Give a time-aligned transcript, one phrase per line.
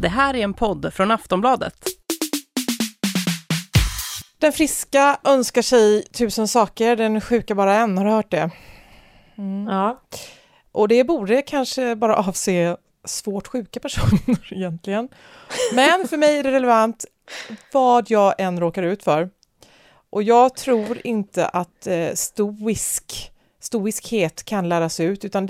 [0.00, 1.74] Det här är en podd från Aftonbladet.
[4.38, 7.98] Den friska önskar sig tusen saker, den sjuka bara en.
[7.98, 8.50] Har du hört det?
[9.38, 9.66] Mm.
[9.66, 10.02] Ja.
[10.72, 15.08] Och det borde kanske bara avse svårt sjuka personer egentligen.
[15.74, 17.04] Men för mig är det relevant
[17.72, 19.30] vad jag än råkar ut för.
[20.10, 25.48] Och jag tror inte att eh, stoisk, stoiskhet kan läras ut, utan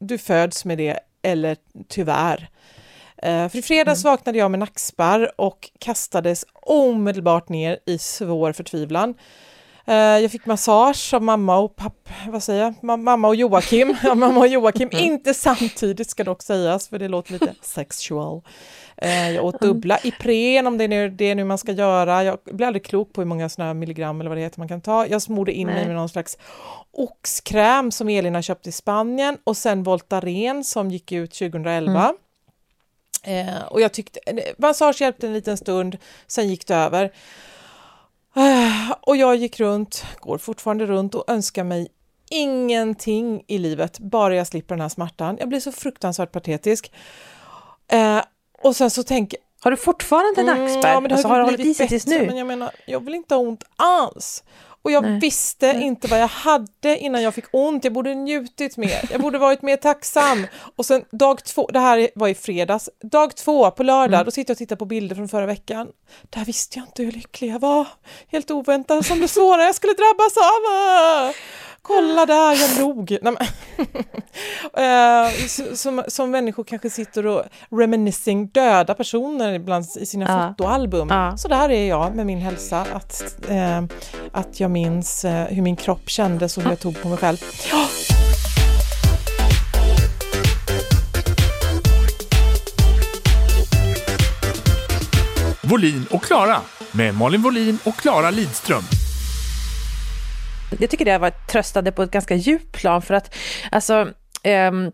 [0.00, 1.56] du föds med det, eller
[1.88, 2.50] tyvärr.
[3.22, 4.12] Eh, för i fredags mm.
[4.12, 9.14] vaknade jag med nackspärr och kastades omedelbart ner i svår förtvivlan.
[9.86, 13.96] Eh, jag fick massage av mamma och pappa, vad säger jag, mamma och Joakim.
[14.14, 15.04] mamma och Joakim, mm.
[15.12, 18.42] inte samtidigt ska dock sägas, för det låter lite sexual.
[18.96, 22.24] Eh, jag åt dubbla Ipren om det är nu, det är nu man ska göra.
[22.24, 24.80] Jag blir aldrig klok på hur många sådana milligram eller vad det heter man kan
[24.80, 25.06] ta.
[25.06, 26.38] Jag smorde in mig med någon slags
[26.92, 32.00] oxkräm som Elin har köpt i Spanien och sen Voltaren som gick ut 2011.
[32.00, 32.16] Mm.
[33.22, 37.12] Eh, och jag tyckte, eh, massage hjälpte en liten stund, sen gick det över.
[38.36, 41.88] Eh, och jag gick runt, går fortfarande runt och önskar mig
[42.30, 45.36] ingenting i livet, bara jag slipper den här smärtan.
[45.40, 46.92] Jag blir så fruktansvärt patetisk.
[47.88, 48.22] Eh,
[48.62, 50.92] och sen så tänker Har du fortfarande mm, nackspärr?
[50.92, 52.26] Ja, men det har, alltså, har i sig tills nu?
[52.26, 54.44] Men jag menar, jag vill inte ha ont alls.
[54.82, 55.20] Och jag Nej.
[55.20, 55.82] visste Nej.
[55.82, 57.84] inte vad jag hade innan jag fick ont.
[57.84, 59.08] Jag borde njutit mer.
[59.10, 60.46] Jag borde varit mer tacksam.
[60.76, 64.24] Och sen dag två, det här var i fredags, dag två på lördag, mm.
[64.24, 65.88] då sitter jag och tittar på bilder från förra veckan.
[66.30, 67.88] Där visste jag inte hur lycklig jag var.
[68.28, 71.34] Helt oväntat som det svåra jag skulle drabbas av.
[71.82, 73.18] Kolla där, jag log.
[73.22, 73.34] Nej,
[74.78, 80.48] uh, som, som människor kanske sitter och reminiscing döda personer ibland i sina ja.
[80.48, 81.08] fotoalbum.
[81.10, 81.36] Ja.
[81.36, 83.82] Så där är jag med min hälsa, att, uh,
[84.32, 87.36] att jag minns uh, hur min kropp kändes och hur jag tog på mig själv.
[95.62, 96.60] Volin och Klara
[96.92, 98.82] med Malin Volin och Klara Lidström.
[100.78, 103.34] Jag tycker det har varit tröstande på ett ganska djupt plan för att
[103.70, 104.08] alltså
[104.44, 104.92] um,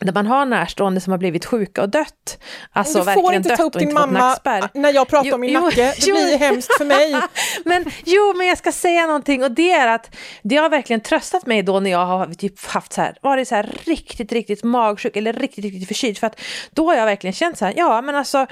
[0.00, 2.38] när man har närstående som har blivit sjuka och dött.
[2.72, 4.36] Alltså du får inte ta upp din mamma
[4.74, 6.14] när jag pratar jo, om min jo, nacke, det jo.
[6.14, 7.16] blir hemskt för mig.
[7.64, 11.46] men jo, men jag ska säga någonting och det är att det har verkligen tröstat
[11.46, 15.16] mig då när jag har typ haft så här, varit så här riktigt, riktigt magsjuk
[15.16, 16.18] eller riktigt, riktigt förkyld.
[16.18, 18.46] För att då har jag verkligen känt så här, ja men alltså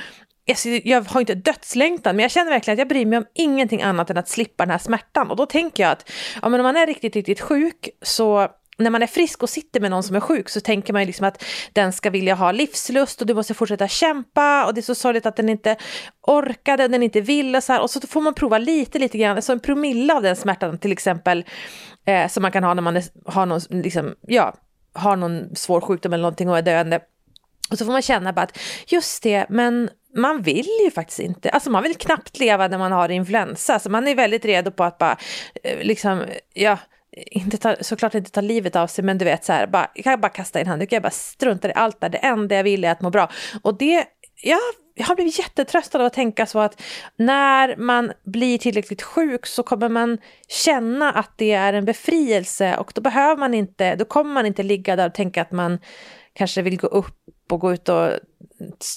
[0.85, 4.11] jag har inte dödslängtan, men jag känner verkligen att jag bryr mig om ingenting annat
[4.11, 5.31] än att slippa den här smärtan.
[5.31, 6.11] Och då tänker jag att
[6.43, 8.49] ja, men om man är riktigt, riktigt sjuk så
[8.79, 11.07] när man är frisk och sitter med någon som är sjuk så tänker man ju
[11.07, 14.83] liksom att den ska vilja ha livslust och du måste fortsätta kämpa och det är
[14.83, 15.77] så sorgligt att den inte
[16.23, 17.83] orkade, den inte ville och så här.
[17.83, 20.93] Och så får man prova lite, lite grann, så en promille av den smärtan till
[20.93, 21.45] exempel
[22.07, 24.55] eh, som man kan ha när man är, har någon, liksom, ja,
[24.93, 27.01] har någon svår sjukdom eller någonting och är döende.
[27.71, 31.51] Och så får man känna bara att just det, men man vill ju faktiskt inte,
[31.51, 34.85] alltså man vill knappt leva när man har influensa, så man är väldigt redo på
[34.85, 35.17] att bara,
[35.63, 36.79] eh, liksom, ja,
[37.17, 40.05] inte ta, såklart inte ta livet av sig, men du vet så här, bara, jag
[40.05, 42.85] kan bara kasta in handduken, jag bara struntar i allt där, det enda jag vill
[42.85, 43.31] är att må bra.
[43.63, 44.05] Och det,
[44.43, 44.59] ja,
[44.95, 46.83] jag har blivit jättetröstad av att tänka så att
[47.17, 50.19] när man blir tillräckligt sjuk så kommer man
[50.49, 54.63] känna att det är en befrielse och då behöver man inte, då kommer man inte
[54.63, 55.79] ligga där och tänka att man
[56.37, 57.15] kanske vill gå upp
[57.51, 58.11] och gå ut och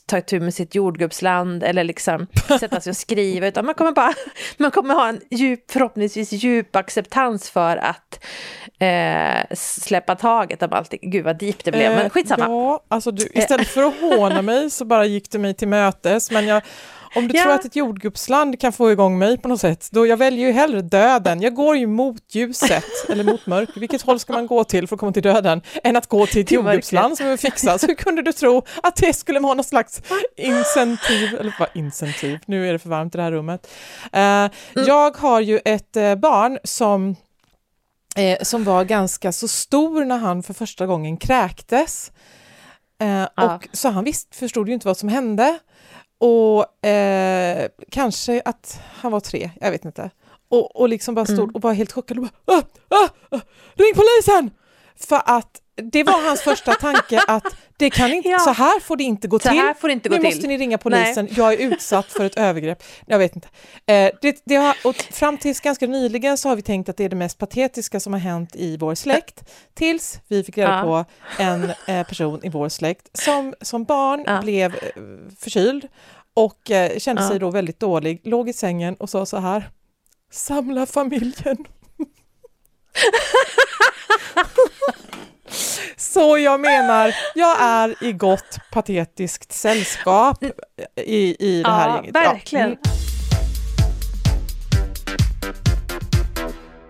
[0.05, 2.27] ta itu med sitt jordgubbsland eller liksom
[2.59, 4.13] sätta sig och skriva, utan man kommer bara,
[4.57, 8.23] man kommer ha en djup, förhoppningsvis djup acceptans för att
[8.79, 10.93] eh, släppa taget om allt.
[11.01, 12.45] Gud vad deep det blev, men eh, skitsamma.
[12.45, 16.31] Ja, alltså du, istället för att håna mig så bara gick du mig till mötes,
[16.31, 16.61] men jag
[17.15, 17.43] om du ja.
[17.43, 20.53] tror att ett jordgubbsland kan få igång mig på något sätt, då jag väljer ju
[20.53, 21.41] hellre döden.
[21.41, 23.79] Jag går ju mot ljuset, eller mot mörker.
[23.79, 26.41] Vilket håll ska man gå till för att komma till döden, än att gå till
[26.41, 27.83] ett jordgubbsland som är fixat.
[27.83, 30.01] Hur kunde du tro att det skulle vara något slags
[30.37, 33.67] incentiv, eller vad incentiv, nu är det för varmt i det här rummet.
[34.15, 34.85] Uh.
[34.87, 37.15] Jag har ju ett uh, barn som
[38.15, 42.11] eh, som var ganska så stor när han för första gången kräktes.
[43.01, 43.55] Eh, ja.
[43.55, 45.59] och, så han visst, förstod ju inte vad som hände.
[46.19, 50.09] Och eh, kanske att han var tre, jag vet inte.
[50.49, 51.55] Och, och liksom bara stod mm.
[51.55, 53.41] och var helt chockad och bara ah, ah, ah,
[53.73, 54.51] ring polisen!
[54.95, 57.43] För att det var hans första tanke att
[57.79, 58.39] det kan inte, ja.
[58.39, 59.57] så här får det inte gå så till.
[59.57, 60.29] Här får det inte gå nu till.
[60.29, 61.33] måste ni ringa polisen, Nej.
[61.37, 62.83] jag är utsatt för ett övergrepp.
[63.05, 63.47] Jag vet inte.
[63.85, 67.03] Eh, det, det har, och fram tills ganska nyligen så har vi tänkt att det
[67.03, 69.43] är det mest patetiska som har hänt i vår släkt,
[69.73, 70.83] tills vi fick reda ja.
[70.83, 71.05] på
[71.43, 74.41] en eh, person i vår släkt som som barn ja.
[74.41, 74.79] blev eh,
[75.39, 75.87] förkyld
[76.33, 79.69] och eh, kände sig då väldigt dålig, låg i sängen och sa så här,
[80.31, 81.57] samla familjen.
[85.97, 90.43] Så jag menar, jag är i gott patetiskt sällskap
[90.95, 92.15] i, i det här Ja, gänget.
[92.15, 92.65] verkligen.
[92.65, 92.77] Mm.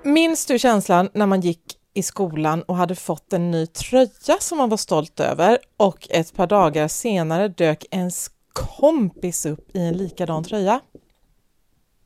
[0.03, 1.61] Minns du känslan när man gick
[1.93, 6.33] i skolan och hade fått en ny tröja som man var stolt över och ett
[6.33, 10.79] par dagar senare dök ens kompis upp i en likadan tröja?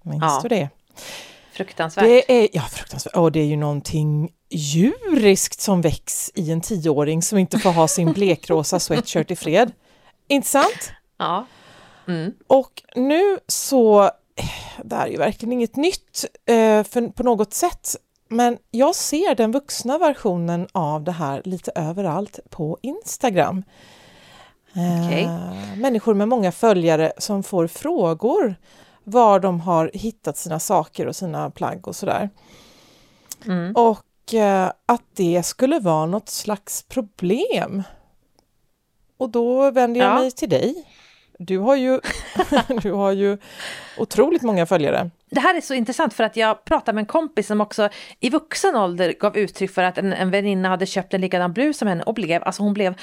[0.03, 0.39] Minns Ja.
[0.44, 0.69] du det?
[1.53, 2.03] Fruktansvärt.
[2.03, 3.15] Det är, ja, fruktansvärt.
[3.15, 7.88] Och det är ju någonting djuriskt som väcks i en tioåring som inte får ha
[7.88, 9.71] sin blekrosa sweatshirt i fred.
[10.27, 10.91] Inte sant?
[11.17, 11.45] Ja.
[12.07, 12.33] Mm.
[12.47, 14.11] Och nu så,
[14.83, 17.95] det här är ju verkligen inget nytt eh, för, på något sätt,
[18.27, 23.63] men jag ser den vuxna versionen av det här lite överallt på Instagram.
[24.75, 25.29] Eh, Okej.
[25.77, 28.55] Människor med många följare som får frågor
[29.03, 32.29] var de har hittat sina saker och sina plagg och sådär.
[33.45, 33.75] Mm.
[33.75, 37.83] Och eh, att det skulle vara något slags problem.
[39.17, 40.19] Och då vänder jag Ja.
[40.19, 40.88] mig till dig.
[41.39, 42.00] Du har ju,
[42.81, 43.38] du har ju
[43.97, 45.09] otroligt många följare.
[45.29, 47.89] Det här är så intressant för att jag pratade med en kompis som också
[48.19, 51.77] i vuxen ålder gav uttryck för att en, en väninna hade köpt en likadan blus
[51.77, 52.95] som henne och blev, alltså hon blev,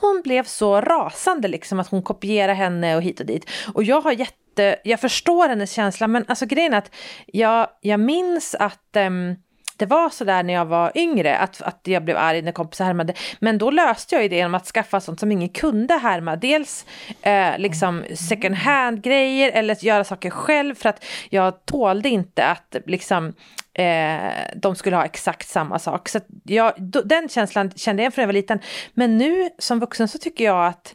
[0.00, 3.50] hon blev så rasande liksom att hon kopierade henne och hit och dit.
[3.74, 4.34] Och jag har jätte,
[4.82, 6.94] jag förstår hennes känsla men alltså grejen är att
[7.26, 9.36] jag, jag minns att um,
[9.78, 12.84] det var så där när jag var yngre, att, att jag blev arg när kompisar
[12.84, 13.14] härmade.
[13.40, 16.36] Men då löste jag ju det genom att skaffa sånt som ingen kunde härma.
[16.36, 16.86] Dels
[17.22, 22.76] eh, liksom second hand-grejer eller att göra saker själv för att jag tålde inte att
[22.86, 23.34] liksom
[23.74, 26.08] eh, de skulle ha exakt samma sak.
[26.08, 28.60] Så att jag, då, den känslan kände jag från jag var liten.
[28.94, 30.94] Men nu som vuxen så tycker jag att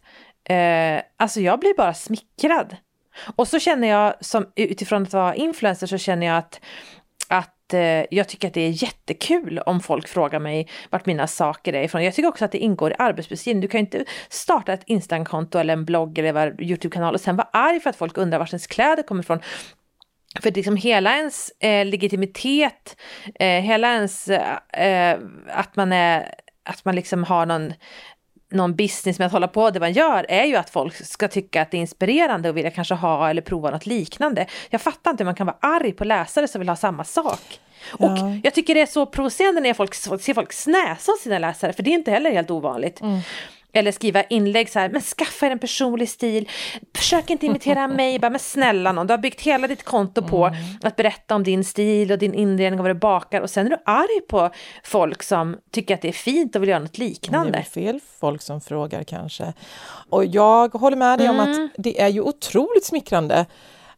[0.50, 2.76] eh, alltså jag blir bara smickrad.
[3.36, 6.62] Och så känner jag, som, utifrån att vara influencer, så känner jag att,
[7.28, 11.74] att eh, jag tycker att det är jättekul om folk frågar mig vart mina saker
[11.74, 12.04] är ifrån.
[12.04, 13.62] Jag tycker också att det ingår i arbetsbeskrivningen.
[13.62, 17.36] Du kan ju inte starta ett Instagramkonto eller en blogg eller en Youtube-kanal och sen
[17.36, 19.40] vara arg för att folk undrar vart ens kläder kommer ifrån.
[20.42, 22.98] För liksom hela ens eh, legitimitet,
[23.36, 26.34] eh, hela ens, eh, att man är,
[26.64, 27.74] att man liksom har någon,
[28.54, 31.62] någon business med att hålla på det man gör är ju att folk ska tycka
[31.62, 34.46] att det är inspirerande och vilja kanske ha eller prova något liknande.
[34.70, 37.60] Jag fattar inte hur man kan vara arg på läsare som vill ha samma sak.
[37.92, 38.36] Och Ja.
[38.44, 41.90] jag tycker det är så provocerande när folk ser folk snäsa sina läsare, för det
[41.90, 43.02] är inte heller helt ovanligt.
[43.76, 46.50] Eller skriva inlägg så här, men skaffa er en personlig stil,
[46.96, 50.52] försök inte imitera mig, bara men snälla någon, du har byggt hela ditt konto på
[50.84, 53.70] att berätta om din stil och din inredning och vad du bakar och sen är
[53.70, 54.50] du arg på
[54.84, 57.64] folk som tycker att det är fint och vill göra något Det är liknande.
[57.64, 59.54] fel folk som frågar kanske.
[60.10, 61.52] Och jag håller med dig om Mm.
[61.66, 63.46] att det är ju otroligt smickrande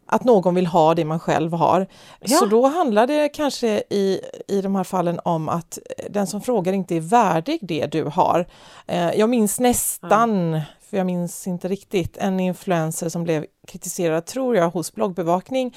[0.07, 1.87] att någon vill ha det man själv har.
[2.19, 2.37] Ja.
[2.37, 5.79] Så då handlar det kanske i, i de här fallen om att
[6.09, 8.45] den som frågar inte är värdig det du har.
[8.87, 14.55] Eh, Jag minns nästan, för jag minns inte riktigt, en influencer som blev kritiserad, tror
[14.55, 15.75] jag, hos bloggbevakning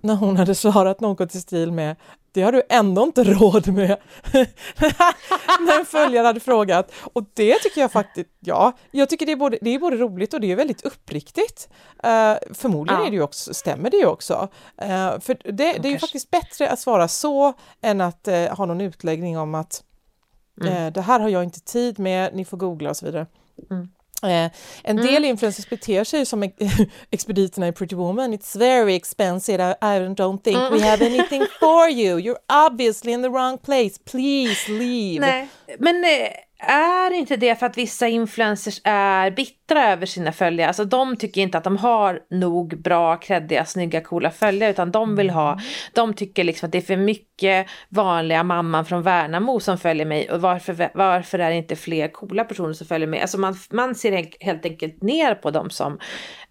[0.00, 1.96] när hon hade svarat något i stil med
[2.36, 3.96] det har du ändå inte råd med.
[5.60, 6.92] när en följare hade frågat.
[7.12, 10.34] Och det tycker jag faktiskt, ja, jag tycker det är både, det är både roligt
[10.34, 11.68] och det är väldigt uppriktigt.
[12.02, 13.06] Eh, förmodligen Ja.
[13.06, 14.48] är det också, stämmer det ju också.
[14.78, 17.52] Eh, för det, det är ju faktiskt bättre att svara så
[17.82, 19.82] än att eh, ha någon utläggning om att
[20.60, 20.92] Mm.
[20.92, 23.26] det här har jag inte tid med, ni får googla och så vidare.
[23.70, 23.88] Mm.
[24.22, 24.50] Eh,
[24.84, 26.42] en del influencers beter sig som
[27.10, 28.32] expediterna i Pretty Woman.
[28.32, 30.72] It's very expensive, I, I don't think Mm.
[30.72, 32.18] we have anything for you.
[32.18, 33.98] You're obviously in the wrong place.
[34.04, 35.20] Please leave.
[35.20, 35.48] Nej,
[35.78, 40.68] men eh, är inte det för att vissa influencers är bittra över sina följare?
[40.68, 45.16] Alltså de tycker inte att de har nog bra, kreddiga, snygga, coola följare utan de
[45.16, 45.60] vill ha,
[45.92, 50.30] de tycker liksom att det är för mycket vanliga mamman från Värnamo som följer mig
[50.30, 53.20] och varför, varför är det inte fler coola personer som följer mig?
[53.20, 55.98] Alltså man, man ser helt- enkelt ner på de som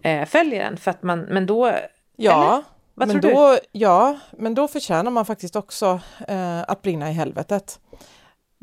[0.04, 1.72] eh, följer en för att man, men då,
[2.18, 3.36] Ja, Vad men tror du?
[3.36, 7.80] då, ja, men då förtjänar man faktiskt också eh, att brinna i helvetet.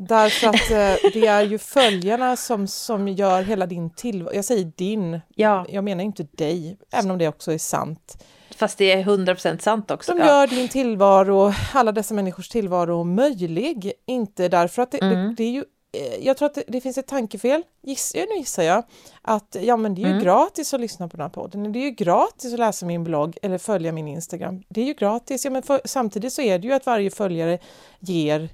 [0.09, 4.65] Därför att eh, det är ju följarna som, som gör hela din tillvaro, jag säger
[4.77, 8.25] din, ja, jag menar inte dig, även om det också är sant.
[8.57, 10.13] fast det är 100% sant också.
[10.13, 10.27] De ja.
[10.27, 15.29] gör din tillvaro, alla dessa människors tillvaro möjlig, inte därför att det, Mm.
[15.29, 18.25] det, det är ju eh, jag tror att det, det finns ett tankefel, Giss, ja,
[18.31, 18.85] nu gissar jag,
[19.23, 20.25] att ja men det är ju Mm.
[20.25, 23.39] gratis att lyssna på den här podden, det är ju gratis att läsa min blogg
[23.43, 24.63] eller följa min Instagram.
[24.69, 27.59] Det är ju gratis, ja, men för, samtidigt så är det ju att varje följare
[28.01, 28.49] ger,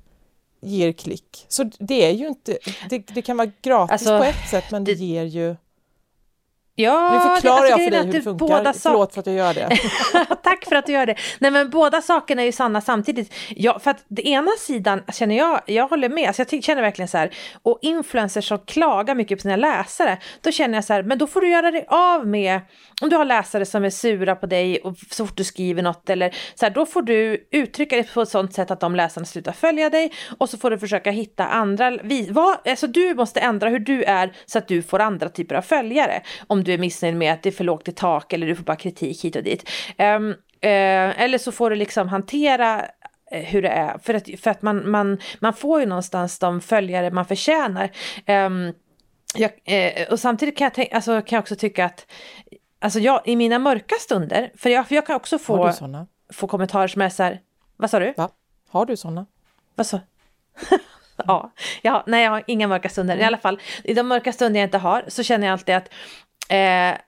[0.60, 1.46] ger klick.
[1.48, 2.58] Så det är ju inte,
[2.90, 5.56] det, det kan vara gratis Alltså, på ett sätt men det, det- ger ju
[6.80, 8.47] Ja, Nu förklarar det- alltså, jag för dig hur det funkar.
[8.49, 9.68] båda sak- Förlåt för att jag gör det.
[10.42, 11.14] Tack för att du gör det.
[11.38, 13.35] Nej men båda sakerna är ju sanna samtidigt.
[13.49, 17.08] Ja, för att det ena sidan känner jag, jag håller med, alltså jag känner verkligen
[17.08, 17.30] så här,
[17.62, 21.26] och influencers som klagar mycket på sina läsare, då känner jag så här, men då
[21.26, 22.61] får du göra dig av med,
[23.02, 26.11] om du har läsare som är sura på dig och så fort du skriver något
[26.11, 29.26] eller så här, då får du uttrycka det på ett sånt sätt att de läsarna
[29.26, 33.40] slutar följa dig och så får du försöka hitta andra, vi, vad, alltså du måste
[33.40, 36.23] ändra hur du är så att du får andra typer av följare.
[36.47, 38.64] Om du är missnöjd med att det är för lågt i tak eller du får
[38.64, 39.68] bara kritik hit och dit.
[39.96, 42.87] Ehm, eh, eller så får du liksom hantera
[43.30, 46.60] eh, hur det är, för att, för att man, man, man får ju någonstans de
[46.60, 47.90] följare man förtjänar.
[48.26, 48.72] Ehm,
[49.34, 52.06] jag, eh, och samtidigt kan jag, tänka, alltså, kan jag också tycka att
[52.80, 55.72] Alltså jag, i mina mörka stunder, för jag, för jag kan också få,
[56.32, 57.40] få kommentarer som är så här,
[57.76, 58.14] vad sa du?
[58.16, 58.28] Va?
[58.68, 59.26] Har du såna?
[59.75, 60.00] Vad så?
[61.26, 63.16] ja, ja, nej jag har inga mörka stunder.
[63.16, 65.88] I alla fall, i de mörka stunder jag inte har så känner jag alltid att
[66.48, 66.98] eh,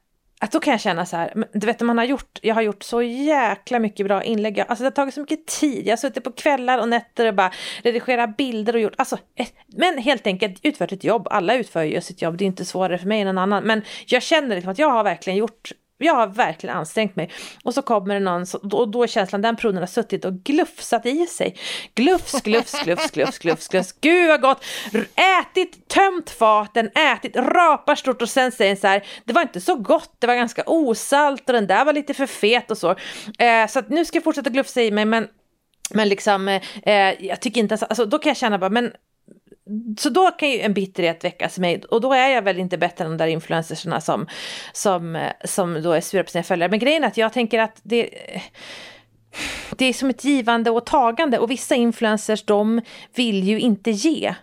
[0.42, 2.82] att då kan jag känna så här, du vet man har gjort, jag har gjort
[2.82, 6.24] så jäkla mycket bra inlägg, alltså det har tagit så mycket tid, jag har suttit
[6.24, 10.60] på kvällar och nätter och bara redigerat bilder och gjort, alltså, eh, men helt enkelt
[10.62, 13.26] utfört ett jobb, alla utför ju sitt jobb, det är inte svårare för mig än
[13.26, 15.72] någon annan, men jag känner liksom att jag har verkligen gjort
[16.04, 17.30] jag har verkligen ansträngt mig.
[17.64, 21.06] Och så kommer det någon, och då är känslan, den personen har suttit och glufsat
[21.06, 21.56] i sig.
[21.94, 23.94] Glufs, glufs, glufs, glufs, glufs, glufs.
[24.00, 24.64] Gud vad gott!
[25.40, 29.74] Ätit, tömt faten, ätit, rapar stort och sen säger så här, det var inte så
[29.74, 32.90] gott, det var ganska osalt och den där var lite för fet och så.
[33.38, 35.28] Eh, så att nu ska jag fortsätta glufsa i mig, men
[35.94, 38.92] men liksom, eh, eh jag tycker inte ens, alltså då kan jag känna bara, men
[39.98, 42.78] så då kan ju en bitterhet väckas i mig och då är jag väl inte
[42.78, 44.26] bättre än de där influencersarna som,
[44.72, 46.70] som, som då är sura på sina följare.
[46.70, 48.10] Men grejen är att jag tänker att det,
[49.76, 52.80] det är som ett givande och tagande och vissa influencers de
[53.14, 54.34] vill ju inte ge.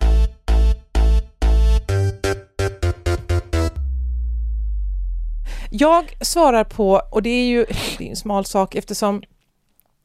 [5.71, 7.65] Jag svarar på, och det är ju
[7.97, 9.23] det är en smal sak eftersom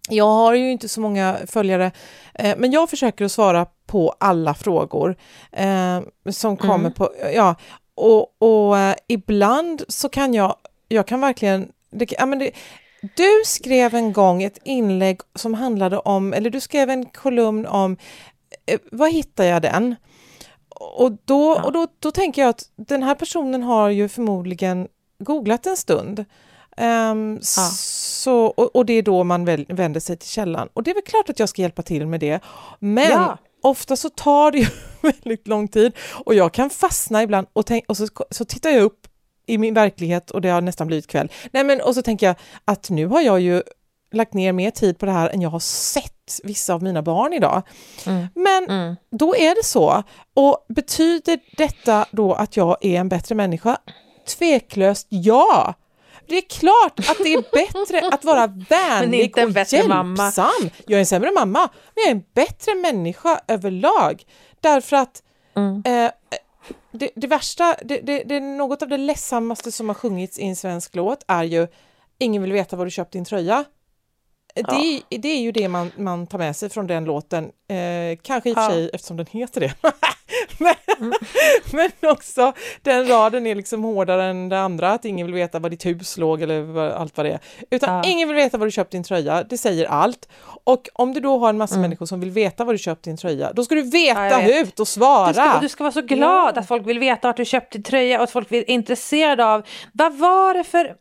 [0.09, 1.91] jag har ju inte så många följare,
[2.35, 5.17] eh, men jag försöker att svara på alla frågor
[5.53, 6.93] eh, som kommer Mm.
[6.93, 7.55] på, ja,
[7.95, 10.57] och, och eh, ibland så kan jag,
[10.89, 12.51] jag kan verkligen, det, ja, men det,
[13.17, 17.97] du skrev en gång ett inlägg som handlade om, eller du skrev en kolumn om,
[18.67, 19.97] eh, var hittar jag den?
[20.97, 21.63] Och, då, Ja.
[21.63, 26.25] och då, då tänker jag att den här personen har ju förmodligen googlat en stund.
[26.77, 30.69] Ehm, så, och, och det är då man väl, vänder sig till källan.
[30.73, 32.41] Och det är väl klart att jag ska hjälpa till med det.
[32.79, 33.39] Men Ja.
[33.63, 34.67] Ofta så tar det ju
[35.03, 35.93] väldigt lång tid
[36.25, 39.07] och jag kan fastna ibland och, tänk, och så, så tittar jag upp
[39.47, 41.31] i min verklighet och det har nästan blivit kväll.
[41.53, 43.63] Nej, men, och så tänker jag att nu har jag ju
[44.13, 47.33] lagt ner mer tid på det här än jag har sett vissa av mina barn
[47.33, 47.63] idag.
[48.07, 48.27] Mm.
[48.35, 48.97] Men Mm.
[49.11, 50.03] då är det så.
[50.35, 53.77] Och betyder detta då att jag är en bättre människa?
[54.39, 55.75] Tveklöst ja!
[56.27, 59.39] Det är klart att det är bättre att vara vänlig och
[59.73, 59.89] hjälpsam.
[59.89, 60.33] mamma.
[60.87, 64.23] Jag är en sämre mamma, men jag är en bättre människa överlag.
[64.61, 65.23] Därför att
[65.57, 65.83] Mm.
[65.87, 66.11] eh,
[66.93, 70.43] det, det värsta, det, det, det är något av det ledsammaste som har sjungits i
[70.45, 71.67] en svensk låt är ju
[72.19, 73.65] Ingen vill veta var du köpt din tröja.
[74.55, 78.19] Det, är- det är ju det man, man tar med sig från den låten, eh,
[78.23, 78.71] kanske i och för Ja.
[78.71, 79.75] sig eftersom den heter det.
[80.63, 81.13] men,
[81.73, 82.53] men också
[82.83, 86.17] den raden är liksom hårdare än det andra, att ingen vill veta var ditt hus
[86.19, 87.41] låg eller allt vad det är.
[87.71, 88.03] Utan Ja.
[88.11, 90.29] ingen vill veta var du köpt din tröja, det säger allt.
[90.65, 91.83] Och om du då har en massa Mm.
[91.83, 94.81] människor som vill veta var du köpt din tröja, då ska du veta Ja, ut
[94.81, 95.29] och svara.
[95.29, 96.61] Du ska, du ska vara så glad Ja.
[96.61, 99.63] att folk vill veta vart du köpte din tröja och att folk är intresserade av
[99.93, 100.95] vad var det för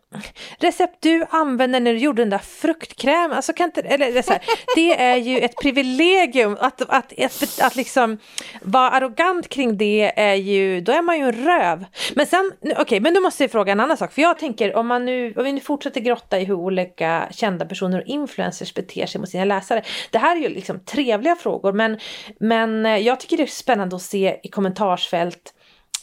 [0.59, 3.31] recept du använde när du gjorde den där fruktkrämen.
[3.31, 4.41] Alltså kan inte, eller, det, är så här,
[4.75, 8.17] det är ju ett privilegium att, att, att, att liksom
[8.61, 11.85] vara arrogant kring det är ju, då är man ju en röv.
[12.15, 14.11] Men sen, okej, men nu måste jag fråga en annan sak.
[14.11, 17.65] För jag tänker om man nu, om vi nu fortsätter grotta i hur olika kända
[17.65, 19.83] personer och influencers beter sig mot sina läsare.
[20.11, 21.99] Det här är ju liksom trevliga frågor men,
[22.39, 25.53] men eh, jag tycker det är spännande att se i kommentarsfält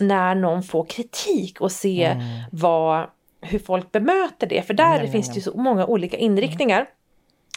[0.00, 2.16] när någon får kritik och se
[2.52, 3.06] vad,
[3.42, 4.62] hur folk bemöter det.
[4.62, 6.86] För där Mm, finns det ju så många olika inriktningar.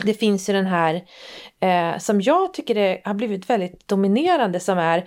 [0.03, 1.01] Det finns ju den här
[1.59, 5.05] eh, som jag tycker det har blivit väldigt dominerande som är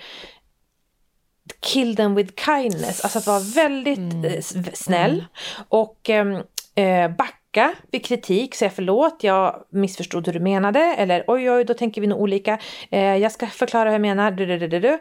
[1.65, 4.25] kill them with kindness, alltså att vara väldigt Mm.
[4.25, 4.41] eh,
[4.73, 5.25] snäll
[5.69, 6.43] och ehm,
[6.75, 11.75] eh, backa vid kritik, säga förlåt, jag missförstod hur du menade eller oj oj, då
[11.75, 12.59] tänker vi nog olika,
[12.91, 14.99] eh, jag ska förklara hur jag menar, du, du, du, du.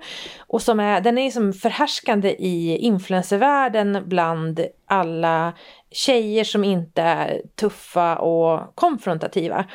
[0.48, 5.54] och som är, den är som förhärskande i influencervärlden bland alla
[5.92, 9.66] tjejer som inte är tuffa och konfrontativa.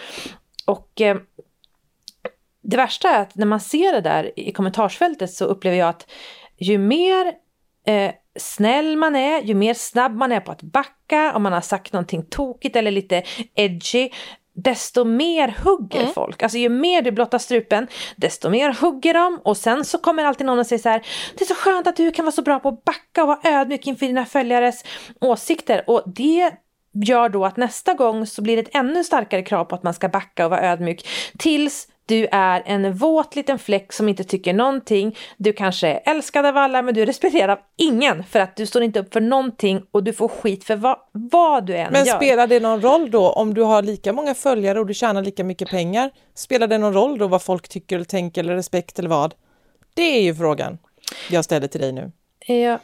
[0.67, 1.17] Och eh,
[2.63, 6.07] det värsta är att när man ser det där i kommentarsfältet så upplever jag att
[6.59, 7.33] ju mer
[7.87, 11.61] eh, snäll man är, ju mer snabb man är på att backa, om man har
[11.61, 13.23] sagt någonting tokigt eller lite
[13.55, 14.11] edgy,
[14.63, 16.13] desto mer hugger mm.
[16.13, 16.43] folk.
[16.43, 17.87] Alltså ju mer du blottar strupen,
[18.17, 21.07] desto mer hugger de och sen så kommer alltid någon och säger så här,
[21.39, 23.41] det är så skönt att du kan vara så bra på att backa och vara
[23.45, 24.85] ödmjuk inför dina följares
[25.21, 26.53] åsikter och det
[26.93, 29.95] gör då att nästa gång så blir det ett ännu starkare krav på att man
[29.95, 34.53] ska backa och vara ödmjuk tills du är en våt liten fläck som inte tycker
[34.53, 35.17] någonting.
[35.37, 38.83] Du kanske är älskad av alla men du respekterar av ingen för att du står
[38.83, 42.13] inte upp för någonting och du får skit för vad, vad du än men gör.
[42.13, 45.23] Men spelar det någon roll då om du har lika många följare och du tjänar
[45.23, 46.11] lika mycket pengar?
[46.35, 49.35] Spelar det någon roll då vad folk tycker eller tänker eller respekt eller vad?
[49.95, 50.79] Det är ju frågan
[51.31, 52.13] jag ställer till dig nu.
[52.47, 52.79] Ja,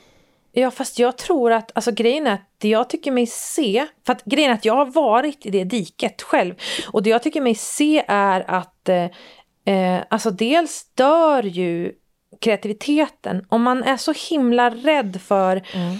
[0.56, 4.12] Ja, fast jag tror att, alltså grejen är att det jag tycker mig se, för
[4.12, 6.54] att grejen är att jag har varit i det diket själv,
[6.92, 9.04] och det jag tycker mig se är att, eh,
[9.74, 11.92] eh, alltså dels dör ju
[12.40, 13.46] kreativiteten.
[13.48, 15.98] Om man är så himla rädd för mm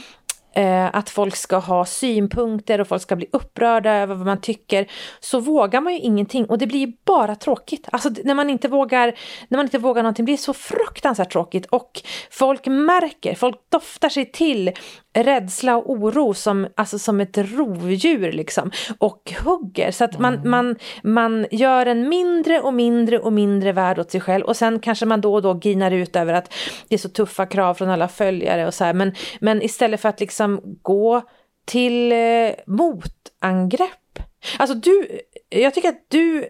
[0.55, 4.87] eh, att folk ska ha synpunkter och folk ska bli upprörda över vad man tycker,
[5.21, 7.89] så vågar man ju ingenting och det blir bara tråkigt.
[7.93, 9.15] Alltså när man inte vågar,
[9.49, 14.09] när man inte vågar någonting blir det så fruktansvärt tråkigt och folk märker, folk doftar
[14.09, 14.73] sig till
[15.14, 20.50] rädsla och oro som, alltså som ett rovdjur liksom och hugger så att man, mm.
[20.50, 24.78] man, man gör en mindre och mindre och mindre värd åt sig själv och sen
[24.78, 26.54] kanske man då och då ginar ut över att
[26.88, 30.09] det är så tuffa krav från alla följare och så här men, men istället för
[30.09, 31.23] att liksom gå
[31.64, 34.18] till eh, motangrepp.
[34.59, 36.49] Alltså du, jag tycker att du,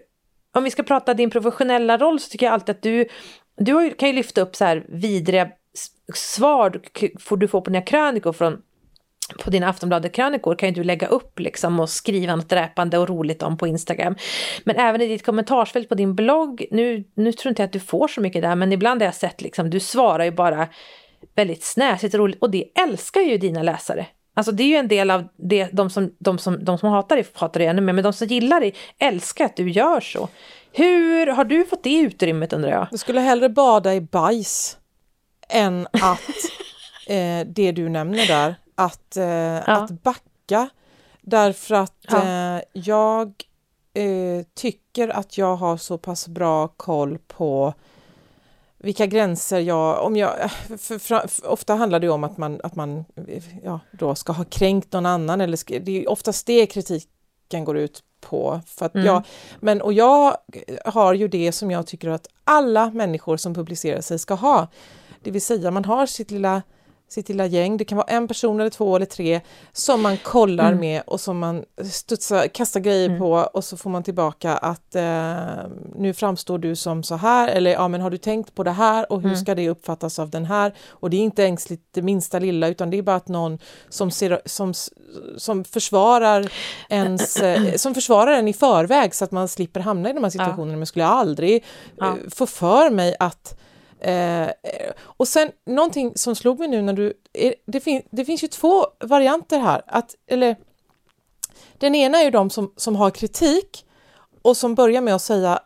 [0.53, 3.07] om vi ska prata din professionella roll så tycker jag alltid att du,
[3.57, 5.49] du kan ju lyfta upp så här vidriga
[6.13, 6.81] svar
[7.19, 8.61] får du får på dina krönikor från
[9.43, 13.43] på dina Aftonbladet-krönikor kan ju du lägga upp liksom och skriva något dräpande och roligt
[13.43, 14.15] om på Instagram.
[14.63, 17.79] Men även i ditt kommentarsfält på din blogg, nu, nu tror inte jag att du
[17.79, 20.67] får så mycket där, men ibland har jag sett liksom, du svarar ju bara
[21.35, 24.05] väldigt snäsigt och roligt och det älskar ju dina läsare.
[24.33, 27.15] Alltså det är ju en del av det, de som, de som, de som hatar
[27.15, 30.29] dig hatar dig ännu mer, men de som gillar dig älskar att du gör så.
[30.71, 32.87] Hur har du fått det utrymmet undrar jag?
[32.91, 34.77] Jag skulle hellre bada i bajs
[35.49, 36.19] än att
[37.07, 39.61] eh, det du nämner där, att, eh, ja.
[39.63, 40.69] att backa.
[41.21, 42.23] Därför att ja.
[42.23, 43.33] eh, jag
[43.93, 47.73] eh, tycker att jag har så pass bra koll på
[48.77, 50.05] vilka gränser jag...
[50.05, 53.05] Om jag för, för, för, ofta handlar det om att man, att man
[53.63, 55.41] ja, då ska ha kränkt någon annan.
[55.41, 58.61] Eller, det är oftast det kritiken går ut på.
[58.67, 59.07] För att mm.
[59.07, 59.23] jag,
[59.59, 60.37] men, och jag
[60.85, 64.67] har ju det som jag tycker att alla människor som publicerar sig ska ha.
[65.25, 66.61] Det vill säga man har sitt lilla
[67.07, 67.77] sitt lilla gäng.
[67.77, 69.41] Det kan vara en person eller två eller tre
[69.73, 70.79] som man kollar mm.
[70.79, 73.19] med och som man studsar, kastar grejer mm.
[73.19, 77.71] på och så får man tillbaka att eh, nu framstår du som så här eller
[77.71, 79.37] ja men har du tänkt på det här och hur mm.
[79.37, 80.73] ska det uppfattas av den här?
[80.89, 83.59] Och det är inte ens det minsta lilla utan det är bara att någon
[83.89, 84.73] som, ser, som,
[85.37, 86.51] som försvarar
[86.89, 90.31] ens, eh, som försvarar en i förväg så att man slipper hamna i de här
[90.31, 90.73] situationerna.
[90.73, 90.77] Ja.
[90.77, 91.63] Men skulle jag aldrig
[91.97, 92.07] ja.
[92.07, 93.59] eh, få för mig att
[94.05, 94.49] Eh,
[94.99, 97.13] och sen någonting som slog mig nu när du...
[97.65, 99.81] Det, fin, det finns ju två varianter här.
[99.87, 100.55] Att, eller,
[101.77, 103.85] den ena är ju de som, som har kritik
[104.41, 105.59] och som börjar med att säga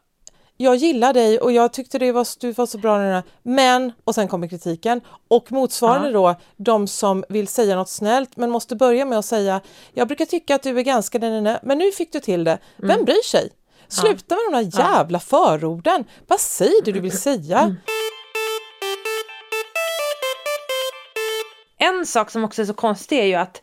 [0.57, 4.27] jag gillar dig och jag tyckte det var, du var så bra men och sen
[4.27, 6.13] kommer kritiken och motsvarande ja.
[6.13, 9.61] då de som vill säga något snällt men måste börja med att säga
[9.93, 12.57] jag brukar tycka att du är ganska men nu fick du till det.
[12.77, 13.05] Vem mm.
[13.05, 13.49] bryr sig?
[13.87, 16.05] Sluta med de där jävla förorden.
[16.27, 17.59] Vad säger det du vill säga?
[17.59, 17.75] Mm.
[21.79, 23.61] En sak som också är så konstig är ju att,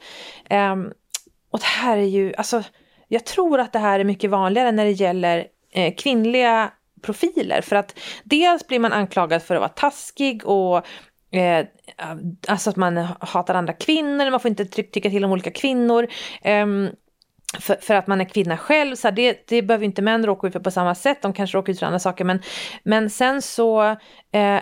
[0.51, 0.93] um,
[1.51, 2.63] och det här är ju, alltså,
[3.09, 6.71] jag tror att det här är mycket vanligare när det gäller eh, kvinnliga
[7.03, 7.61] profiler.
[7.61, 10.87] För att dels blir man anklagad för att vara taskig och
[11.31, 11.67] eh,
[12.49, 16.07] alltså att man hatar andra kvinnor, man får inte tycka till om olika kvinnor.
[16.45, 16.91] Um,
[17.59, 20.47] för, för, att man är kvinna själv, så här, det, det behöver inte män råka
[20.47, 22.43] ut för på samma sätt, de kanske råkar ut för andra saker, men,
[22.83, 23.97] men sen så eh,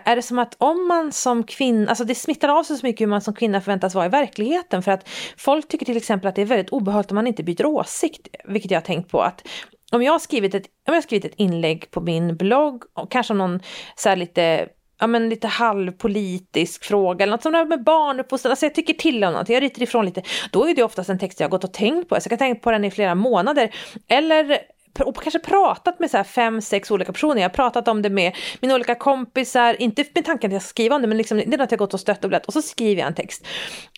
[0.05, 3.01] är det som att om man som kvinna, alltså det smittar av sig så mycket
[3.01, 6.35] hur man som kvinna förväntas vara i verkligheten, för att folk tycker till exempel att
[6.35, 9.49] det är väldigt obehagligt om man inte byter åsikt, vilket jag har tänkt på, att
[9.93, 13.11] om jag har skrivit ett, om jag har skrivit ett inlägg på min blogg, och
[13.11, 13.61] kanske om någon
[13.97, 18.67] så här lite ja, men lite halvpolitisk fråga eller något som rör med barnuppfostran, alltså
[18.67, 21.41] jag tycker till om något, jag ryter ifrån lite, då är det oftast en text
[21.41, 23.75] jag har gått och tänkt på, så jag kan tänka på den i flera månader.
[24.09, 24.59] Eller
[25.01, 27.37] och kanske pratat med så här fem, sex olika personer.
[27.37, 30.69] Jag har pratat om det med mina olika kompisar, inte med tanken att jag ska
[30.69, 32.47] skriva om det, men liksom, det är något jag gått och stött och blött.
[32.47, 33.47] Och så skriver jag en text.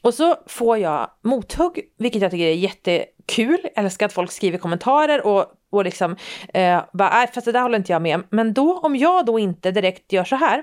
[0.02, 3.58] Och så får jag mothugg, vilket jag tycker är jättekul.
[3.74, 6.16] Jag älskar att folk skriver kommentarer och, och liksom,
[6.54, 8.22] eh, bara, nej fast det där håller inte jag med.
[8.30, 10.62] Men då, om jag då inte direkt gör så här,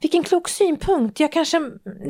[0.00, 1.60] vilken klok synpunkt, jag kanske,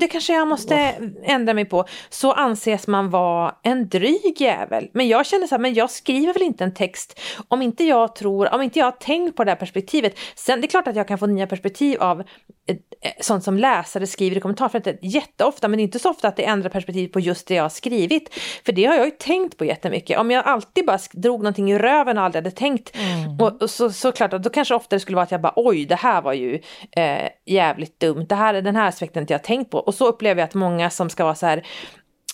[0.00, 1.85] det kanske jag måste ändra mig på.
[2.11, 4.90] Så anses man vara en dryg jävel.
[4.92, 8.14] Men jag känner så här, men jag skriver väl inte en text om inte jag
[8.14, 10.18] tror, om inte jag har tänkt på det här perspektivet.
[10.35, 12.76] Sen det är klart att jag kan få nya perspektiv av eh,
[13.20, 16.44] sånt som läsare skriver i kommentarsfältet jätteofta, men det är inte så ofta att det
[16.44, 18.35] ändrar perspektiv på just det jag har skrivit.
[18.64, 20.18] För det har jag ju tänkt på jättemycket.
[20.18, 23.40] Om jag alltid bara drog någonting i röven och aldrig hade tänkt, mm.
[23.40, 25.53] och, och så, så klart att då kanske ofta det skulle vara att jag bara
[25.57, 26.61] oj, det här var ju
[26.96, 29.79] eh, jävligt dumt, det här, den här aspekten inte jag tänkt på.
[29.79, 31.62] Och så upplever jag att många som ska vara så här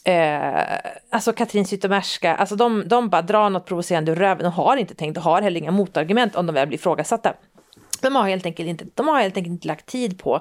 [0.07, 0.79] Eh,
[1.11, 4.95] alltså Katrin Zytomierska, alltså de, de bara drar något provocerande ur röven och har inte
[4.95, 7.35] tänkt och har heller inga motargument om de väl blir ifrågasatta.
[8.03, 10.41] De har helt enkelt inte, de har helt enkelt inte lagt tid på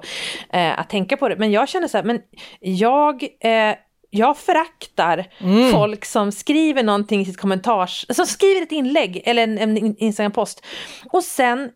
[0.50, 1.36] eh, att tänka på det.
[1.36, 2.20] Men jag känner så här, men
[2.60, 3.74] jag, eh,
[4.10, 5.72] jag föraktar mm.
[5.72, 10.64] folk som skriver någonting i sitt kommentars, som skriver ett inlägg eller en, en Instagram-post
[11.12, 11.70] och sen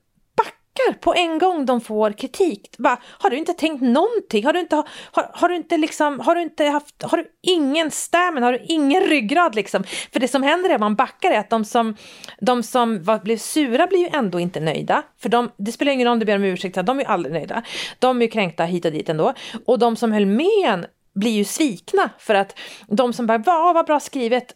[0.87, 2.75] backar på en gång de får kritik.
[2.79, 4.45] Bara, har du inte tänkt någonting?
[4.45, 4.77] Har du inte,
[5.12, 8.64] har, har du inte liksom, har du inte haft, har du ingen stämmen, har du
[8.69, 9.85] ingen ryggrad liksom?
[10.12, 11.97] För det som händer är att man backar är att de som,
[12.40, 15.03] de som var, blev sura blir ju ändå inte nöjda.
[15.19, 17.33] För de, det spelar ingen roll om du ber om ursäkt, de är ju aldrig
[17.33, 17.62] nöjda.
[17.99, 19.35] De är ju kränkta hit och dit ändå.
[19.66, 23.38] Och de som höll med en blir ju svikna för att de som bara,
[23.73, 24.55] vad bra skrivet,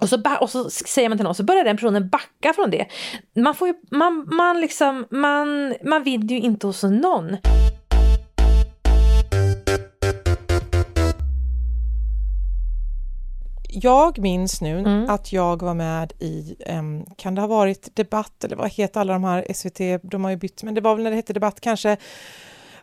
[0.00, 2.86] och så, och så säger man till någon, så börjar den personen backa från det.
[3.36, 7.36] Man, får ju, man, man, liksom, man, man vinner ju inte hos någon.
[13.72, 15.10] Jag minns nu mm.
[15.10, 19.12] att jag var med i, um, kan det ha varit Debatt, eller vad heter alla
[19.12, 21.60] de här SVT, de har ju bytt, men det var väl när det hette Debatt
[21.60, 21.96] kanske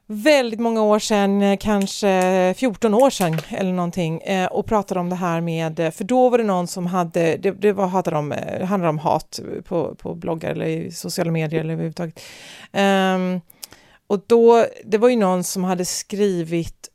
[0.07, 5.09] väldigt många år sedan, eh, kanske 14 år sedan eller någonting, eh, och pratade om
[5.09, 8.15] det här med, eh, för då var det någon som hade, det, det var, hade
[8.15, 12.19] om, handlade om hat på, på bloggar eller i sociala medier eller överhuvudtaget.
[12.73, 13.41] Um,
[14.07, 16.89] och då, det var ju någon som hade skrivit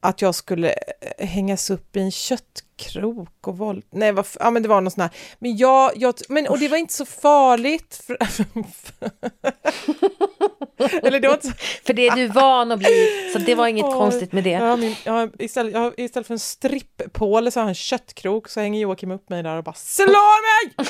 [0.00, 0.74] att jag skulle
[1.18, 3.84] hängas upp i en köttkrok och våld...
[3.90, 5.20] Nej, vad, ja men det var något sånt här.
[5.38, 8.04] Men jag, jag men, och det var inte så farligt.
[8.06, 8.16] För,
[11.02, 11.52] Eller det var inte...
[11.86, 14.50] för det är du van att bli, så det var inget oh, konstigt med det.
[14.50, 18.60] Jag min, jag istället, jag istället för en strippåle så har jag en köttkrok så
[18.60, 20.88] hänger Joakim upp mig där och bara slår mig!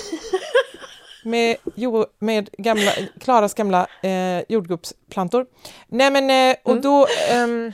[1.25, 5.47] med, jo, med gamla, Klaras gamla eh, jordgubbsplantor.
[5.89, 6.83] Nej men, eh, och mm.
[6.83, 7.07] då...
[7.35, 7.73] Um,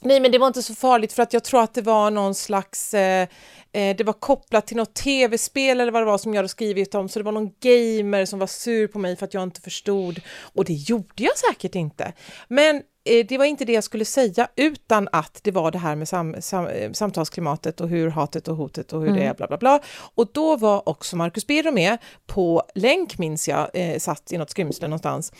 [0.00, 2.34] nej men det var inte så farligt för att jag tror att det var någon
[2.34, 3.28] slags eh,
[3.65, 6.94] Eh, det var kopplat till något tv-spel eller vad det var som jag hade skrivit
[6.94, 9.60] om, så det var någon gamer som var sur på mig för att jag inte
[9.60, 10.20] förstod.
[10.40, 12.12] Och det gjorde jag säkert inte.
[12.48, 15.96] Men eh, det var inte det jag skulle säga, utan att det var det här
[15.96, 19.20] med sam, sam, eh, samtalsklimatet och hur hatet och hotet och hur mm.
[19.20, 19.80] det är, bla bla bla.
[20.14, 24.50] Och då var också Marcus Birro med på länk, minns jag, eh, satt i något
[24.50, 25.32] skrymsle någonstans.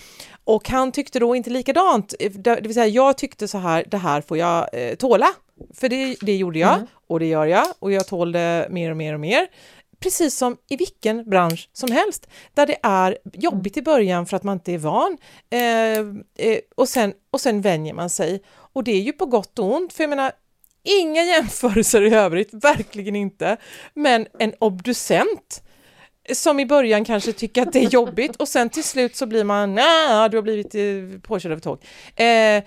[0.45, 4.21] Och han tyckte då inte likadant, det vill säga jag tyckte så här, det här
[4.21, 5.29] får jag eh, tåla.
[5.75, 6.87] För det, det gjorde jag mm.
[7.07, 9.47] och det gör jag och jag tål det mer och mer och mer.
[9.99, 14.43] Precis som i vilken bransch som helst där det är jobbigt i början för att
[14.43, 15.19] man inte är van
[15.51, 18.43] eh, eh, och, sen, och sen vänjer man sig.
[18.73, 20.33] Och det är ju på gott och ont, för jag menar
[20.83, 23.57] inga jämförelser i övrigt, verkligen inte.
[23.95, 25.63] Men en obducent
[26.33, 29.45] som i början kanske tycker att det är jobbigt och sen till slut så blir
[29.45, 31.85] man, nej, du har blivit eh, påkörd av tåg.
[32.17, 32.63] Eh, Eh,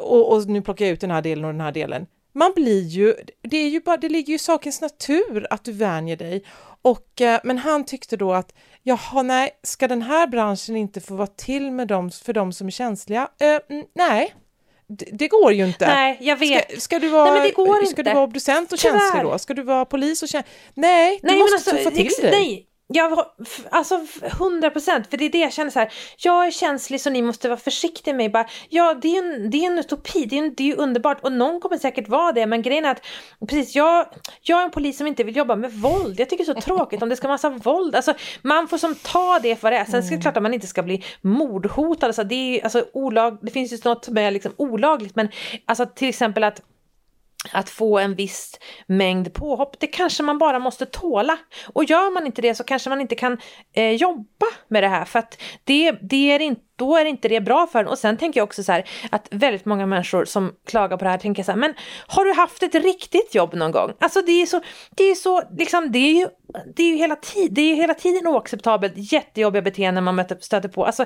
[0.00, 2.06] och, och, nu plockar jag ut den här delen och den här delen.
[2.34, 5.72] Man blir ju, det är ju bara, det ligger ju i sakens natur att du
[5.72, 6.44] vänjer dig.
[6.82, 11.14] Och, eh, men han tyckte då att, jaha nej, ska den här branschen inte få
[11.14, 13.28] vara till med dem, för de som är känsliga?
[13.40, 14.34] Eh, nej,
[14.86, 15.86] det, det, går ju inte.
[15.86, 16.70] Nej, jag vet.
[16.70, 18.02] Ska, ska du vara, nej, ska inte.
[18.02, 18.98] du vara obducent och Tyvärr.
[18.98, 19.38] känslig då?
[19.38, 20.52] Ska du vara polis och känslig?
[20.74, 22.30] Nej, du nej, måste alltså, få till det.
[22.30, 23.34] Nej, Ja,
[23.70, 24.00] alltså
[24.38, 25.92] hundra procent, för det är det jag känner så här.
[26.18, 29.56] Jag är känslig så ni måste vara försiktiga med bara, Ja, det är en, det
[29.56, 32.32] är en utopi, det är, en, det är ju underbart och någon kommer säkert vara
[32.32, 33.02] det, men grejen är att
[33.48, 34.06] precis, jag,
[34.42, 36.20] jag är en polis som inte vill jobba med våld.
[36.20, 37.94] Jag tycker det är så tråkigt om det ska vara massa våld.
[37.94, 39.84] Alltså, man får som ta det för det är.
[39.84, 42.06] Sen är det klart att man inte ska bli mordhotad.
[42.06, 45.28] Alltså, det, är, alltså, olag, det finns ju något som är liksom olagligt, men
[45.66, 46.60] alltså, till exempel att
[47.52, 51.38] att få en viss mängd påhopp, det kanske man bara måste tåla.
[51.66, 53.38] Och gör man inte det så kanske man inte kan
[53.72, 57.40] eh, jobba med det här för att det, det är inte då är inte det
[57.40, 57.88] bra för en.
[57.88, 61.10] Och sen tänker jag också så här att väldigt många människor som klagar på det
[61.10, 61.74] här tänker så här, men
[62.06, 63.92] har du haft ett riktigt jobb någon gång?
[64.00, 64.60] Alltså det är så,
[64.96, 66.28] det är så, liksom det är ju,
[66.76, 70.68] det är ju hela, tid, det är hela tiden oacceptabelt, jättejobbiga beteenden man möter, stöter
[70.68, 70.84] på.
[70.84, 71.02] Alltså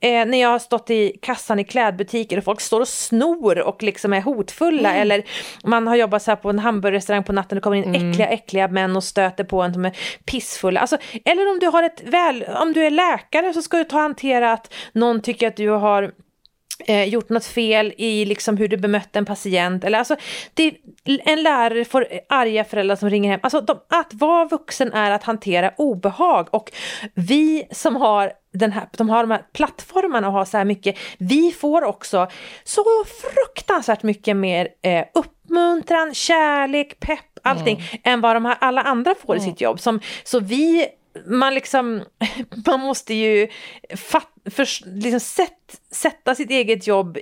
[0.00, 3.82] eh, när jag har stått i kassan i klädbutiker och folk står och snor och
[3.82, 5.02] liksom är hotfulla mm.
[5.02, 5.24] eller
[5.64, 8.10] man har jobbat så här på en hamburgerrestaurang på natten och kommer in mm.
[8.10, 10.80] äckliga, äckliga män och stöter på en som är pissfulla.
[10.80, 13.98] Alltså, eller om du har ett väl, om du är läkare så ska du ta
[13.98, 16.12] hantera att någon tycker att du har
[16.78, 19.84] eh, gjort något fel i liksom hur du bemötte en patient.
[19.84, 20.16] Eller alltså,
[20.54, 23.40] det, en lärare får arga föräldrar som ringer hem.
[23.42, 26.72] Alltså, de, att vara vuxen är att hantera obehag och
[27.14, 30.98] vi som har den här, de har de här plattformarna och har så här mycket,
[31.18, 32.28] vi får också
[32.64, 38.00] så fruktansvärt mycket mer eh, uppmuntran, kärlek, pepp, allting, mm.
[38.04, 39.46] än vad de här alla andra får mm.
[39.46, 39.80] i sitt jobb.
[39.80, 40.88] Som, så vi
[41.26, 42.04] man liksom,
[42.66, 43.48] man måste ju
[43.96, 47.18] fatt, för, liksom sätt, sätta sitt eget jobb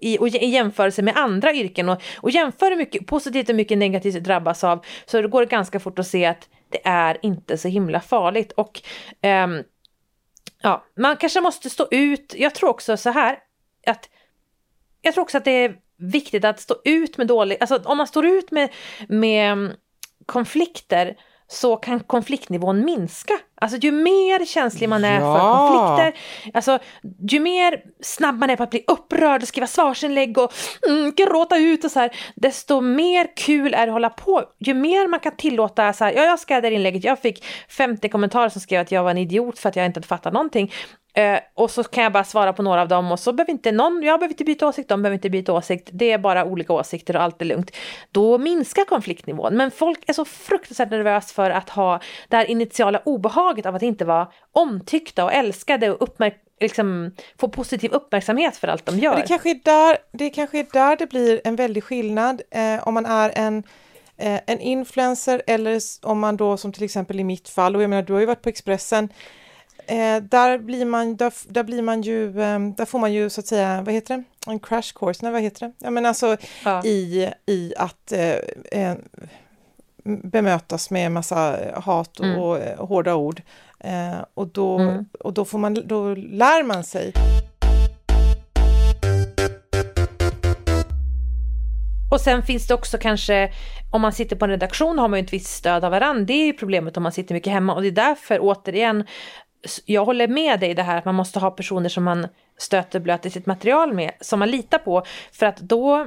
[0.00, 3.78] i, och i jämförelse med andra yrken och, och jämföra hur mycket positivt och mycket
[3.78, 7.58] negativt drabbas av så det går det ganska fort att se att det är inte
[7.58, 8.82] så himla farligt och
[9.22, 9.62] um,
[10.62, 12.34] ja, man kanske måste stå ut.
[12.38, 13.38] Jag tror också så här
[13.86, 14.08] att
[15.02, 18.06] jag tror också att det är viktigt att stå ut med dålig, alltså om man
[18.06, 18.72] står ut med,
[19.08, 19.76] med
[20.26, 21.16] konflikter
[21.48, 23.34] så kan konfliktnivån minska.
[23.60, 25.34] Alltså ju mer känslig man är ja.
[25.34, 26.20] för konflikter,
[26.54, 26.78] alltså
[27.30, 30.52] ju mer snabb man är på att bli upprörd och skriva svarsinlägg och
[30.88, 34.42] mm, gråta ut och så här, desto mer kul är det att hålla på.
[34.58, 38.08] Ju mer man kan tillåta så här, ja jag skrev det inlägget, jag fick 50
[38.08, 40.72] kommentarer som skrev att jag var en idiot för att jag inte hade fattat någonting.
[41.18, 43.72] Uh, och så kan jag bara svara på några av dem och så behöver inte
[43.72, 46.72] någon, jag behöver inte byta åsikt, de behöver inte byta åsikt, det är bara olika
[46.72, 47.70] åsikter och allt är lugnt.
[48.12, 49.56] Då minskar konfliktnivån.
[49.56, 53.82] Men folk är så fruktansvärt nervösa för att ha det här initiala obehaget av att
[53.82, 59.16] inte vara omtyckta och älskade och uppmärk liksom, få positiv uppmärksamhet för allt de gör.
[59.16, 62.94] det kanske är där det, kanske är där det blir en väldig skillnad eh, om
[62.94, 63.62] man är en
[64.16, 67.90] eh, en influencer eller om man då som till exempel i mitt fall, och jag
[67.90, 69.08] menar du har ju varit på Expressen,
[69.86, 73.40] Eh, där, blir man, där, där, blir man ju, eh, där får man ju så
[73.40, 75.72] att säga, vad heter det, en crash course, nej vad heter det?
[75.78, 76.84] Ja men alltså ja.
[76.84, 78.36] i, i att eh,
[78.72, 78.94] eh
[80.04, 82.38] bemötas med massa hat och, mm.
[82.38, 83.42] och, och hårda ord.
[83.80, 85.04] Eh, och, då, mm.
[85.20, 87.12] och då, får man, då lär man sig.
[92.10, 93.52] Och sen finns det också kanske,
[93.90, 96.24] om man sitter på en redaktion har man ju ett visst stöd av varandra.
[96.24, 99.04] Det är ju problemet om man sitter mycket hemma och det är därför återigen
[99.84, 102.26] jag håller med dig i det här att man måste ha personer som man
[102.58, 106.06] stöter blöter sitt material med, som man litar på, för att då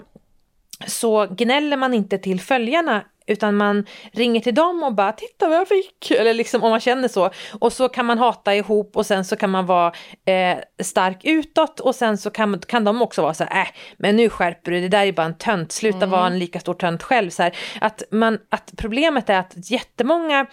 [0.88, 5.58] så gnäller man inte till följarna utan man ringer till dem och bara titta vad
[5.58, 7.30] jag fick, eller liksom om man känner så.
[7.60, 9.94] Och så kan man hata ihop och sen så kan man vara
[10.26, 14.16] eh, stark utåt och sen så kan, kan de också vara så här, äh, men
[14.16, 16.10] nu skärper du det där är bara en tönt, sluta mm.
[16.10, 17.30] vara en lika stor tönt själv.
[17.30, 20.46] Så här, att, man, att problemet är att jättemånga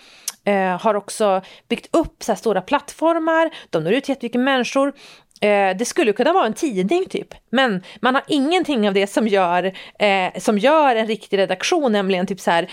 [0.45, 4.93] eh, har också byggt upp så här stora plattformar, de når ut jättemycket människor
[5.41, 9.29] Eh, det skulle kunna vara en tidning typ, men man har ingenting av det som
[9.29, 12.71] gör, eh, som gör en riktig redaktion, nämligen typ så här,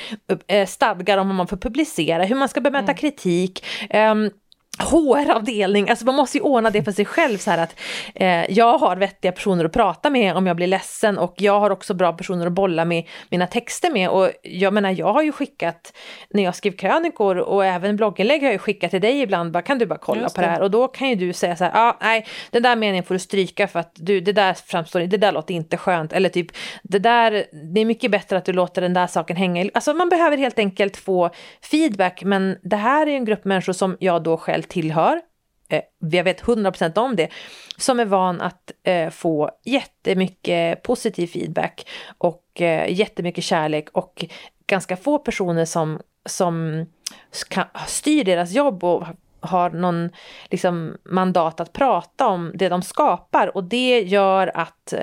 [0.48, 2.96] eh, stadgar om vad man får publicera, hur man ska bemöta mm.
[2.96, 4.30] kritik, ehm,
[4.78, 7.80] HR-avdelning, alltså man måste ju ordna det för sig själv så här att
[8.16, 11.70] eh, jag har vettiga personer att prata med om jag blir ledsen och jag har
[11.70, 14.10] också bra personer att bolla med mina texter med.
[14.10, 15.94] Och jag menar jag har ju skickat
[16.30, 19.78] när jag skriver krönikor och även blogginlägg har jag skickat till dig ibland bara kan
[19.78, 20.62] du bara kolla på det här?
[20.62, 23.16] och då kan ju du säga så här ja ah, nej den där meningen får
[23.16, 26.14] du stryka för att du det där framstår det där låter inte skönt.
[26.14, 26.48] Eller typ
[26.84, 30.10] det där det är mycket bättre att du låter den där saken hänga alltså man
[30.10, 31.30] behöver helt enkelt få
[31.62, 35.22] feedback men det här är en grupp människor som jag då själv tillhör,
[35.70, 37.30] eh, jag vet 100% om det,
[37.78, 44.26] som är van att eh, få jättemycket positiv feedback och eh, jättemycket kärlek och
[44.68, 46.86] ganska få personer som, som
[47.88, 49.04] styr deras jobb och
[49.40, 50.10] har någon
[50.52, 53.58] liksom, mandat att prata om det de skapar.
[53.58, 54.94] Och det gör att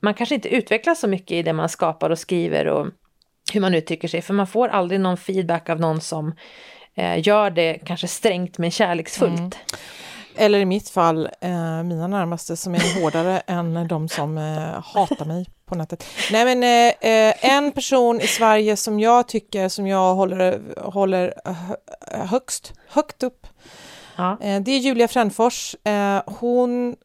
[0.00, 2.86] man kanske inte utvecklas så mycket i det man skapar och skriver och
[3.52, 6.34] hur man uttrycker sig, för man får aldrig någon feedback av någon som
[6.96, 9.38] gör det kanske strängt men kärleksfullt.
[9.38, 9.50] Mm.
[10.36, 15.24] Eller i mitt fall, eh, mina närmaste som är hårdare än de som eh, hatar
[15.24, 16.04] mig på nätet.
[16.32, 21.34] Nej men eh, eh en person i Sverige som jag tycker, som jag håller, håller
[22.26, 23.46] högst, högt upp,
[24.16, 24.38] ja.
[24.40, 25.76] Eh, det är Julia Frändfors.
[25.84, 26.96] Eh, hon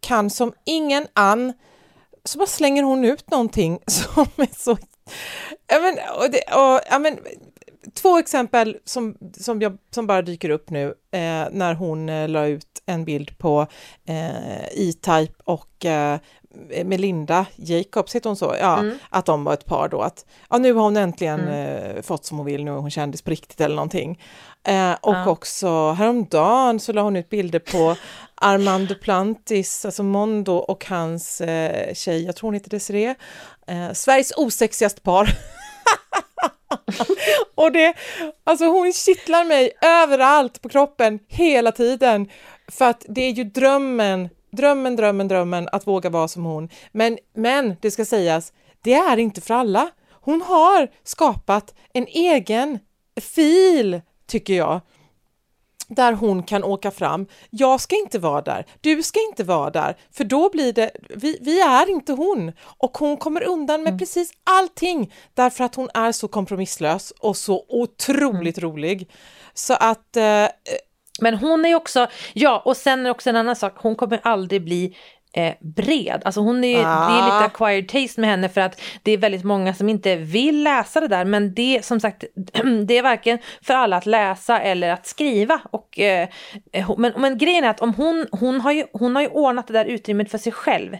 [0.00, 1.52] kan som ingen annan,
[2.24, 4.76] så bara slänger hon ut någonting som är så...
[5.66, 7.18] Ja, men, och det, och, ja, men,
[7.94, 12.46] två exempel som, som, jag, som bara dyker upp nu eh, när hon eh, la
[12.46, 13.66] ut en bild på
[14.04, 16.18] eh, E-Type och eh,
[16.84, 18.56] Melinda Jacobs, heter hon så?
[18.60, 18.98] Ja, mm.
[19.08, 20.00] att de var ett par då.
[20.02, 21.96] Att, ja, nu har hon äntligen mm.
[21.96, 24.22] eh, fått som hon vill, nu är hon kändis på riktigt eller någonting.
[24.66, 25.28] Eh, och ja.
[25.28, 27.96] också häromdagen så la hon ut bilder på
[28.34, 33.14] Armand Duplantis, alltså Mondo och hans eh, tjej, jag tror hon heter Desiree,
[33.66, 35.30] eh, Sveriges osexigaste par.
[37.54, 37.94] och det,
[38.44, 42.28] alltså hon kittlar mig överallt på kroppen hela tiden.
[42.68, 46.68] För att det är ju drömmen drömmen, drömmen, drömmen att våga vara som hon.
[46.92, 48.52] Men, men det ska sägas,
[48.82, 49.90] det är inte för alla.
[50.10, 52.78] Hon har skapat en egen
[53.20, 54.80] fil, tycker jag,
[55.90, 57.26] där hon kan åka fram.
[57.50, 61.38] Jag ska inte vara där, du ska inte vara där, för då blir det, vi,
[61.40, 62.52] vi är inte hon.
[62.78, 63.98] Och hon kommer undan med mm.
[63.98, 68.70] precis allting därför att hon är så kompromisslös och så otroligt mm.
[68.70, 69.10] rolig.
[69.54, 70.46] Så att eh,
[71.20, 74.64] men hon är också, ja och sen är också en annan sak, hon kommer aldrig
[74.64, 74.96] bli
[75.32, 76.22] eh, bred.
[76.24, 77.08] Alltså hon är, ah.
[77.08, 77.44] det är lite ah.
[77.44, 81.08] acquired taste med henne för att det är väldigt många som inte vill läsa det
[81.08, 81.24] där.
[81.24, 82.24] Men det som sagt,
[82.86, 85.60] det är varken för alla att läsa eller att skriva.
[85.70, 86.28] Och, eh,
[86.96, 89.72] men, men grejen är att om hon, hon, har ju, hon har ju ordnat det
[89.72, 90.96] där utrymmet för sig själv.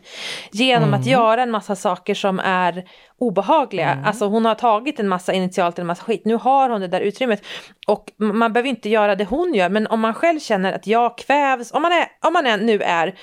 [0.52, 1.00] Genom mm.
[1.00, 2.84] att göra en massa saker som är
[3.18, 3.90] obehagliga.
[3.92, 4.04] Mm.
[4.04, 6.22] Alltså hon har tagit en massa initialt en massa skit.
[6.24, 7.42] Nu har hon det där utrymmet.
[7.86, 9.68] Och man behöver inte göra det hon gör.
[9.68, 12.82] Men om man själv känner att jag kvävs, om man, är, om man är, nu
[12.82, 13.14] är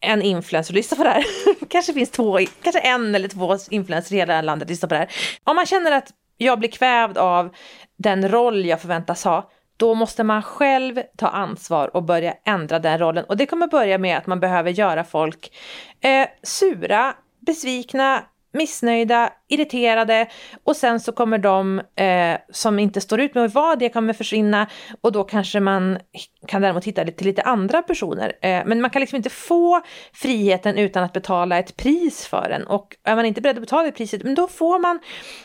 [0.00, 1.24] en influencer lyssnar på det här.
[1.68, 5.10] kanske finns två, kanske en eller två influencers i hela landet lyssnar på det här.
[5.44, 7.54] Om man känner att jag blir kvävd av
[7.96, 12.98] den roll jag förväntas ha, då måste man själv ta ansvar och börja ändra den
[12.98, 13.24] rollen.
[13.24, 15.52] Och det kommer börja med att man behöver göra folk
[16.00, 17.14] eh, sura,
[17.46, 20.28] besvikna, missnöjda, irriterade
[20.64, 24.12] och sen så kommer de eh, som inte står ut med att vara det kommer
[24.12, 24.66] försvinna
[25.00, 25.98] och då kanske man
[26.46, 28.32] kan däremot hitta till lite andra personer.
[28.42, 29.80] Eh, men man kan liksom inte få
[30.12, 33.82] friheten utan att betala ett pris för den och är man inte beredd att betala
[33.82, 34.98] det priset, men då får man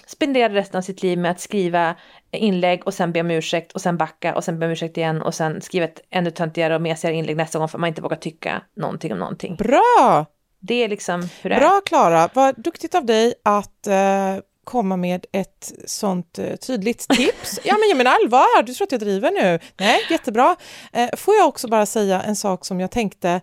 [0.07, 1.95] spendera resten av sitt liv med att skriva
[2.31, 5.21] inlägg och sen be om ursäkt och sen backa och sen be om ursäkt igen
[5.21, 8.01] och sen skriva ett ännu töntigare och mesigare inlägg nästa gång för att man inte
[8.01, 9.55] vågar tycka någonting om någonting.
[9.55, 10.25] Bra!
[10.65, 11.60] Det är liksom hur det är.
[11.60, 17.60] Bra Klara, vad duktigt av dig att eh, komma med ett sånt eh, tydligt tips.
[17.63, 19.60] ja men jag menar allvar, du tror att jag driver nu?
[19.78, 20.56] Nej, jättebra.
[20.93, 23.41] Eh, får jag också bara säga en sak som jag tänkte.